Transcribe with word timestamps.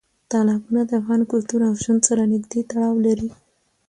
تالابونه 0.31 0.81
د 0.85 0.91
افغان 1.01 1.21
کلتور 1.31 1.61
او 1.69 1.73
ژوند 1.83 2.01
سره 2.09 2.23
نږدې 2.33 2.61
تړاو 2.69 2.95
لري. 3.05 3.29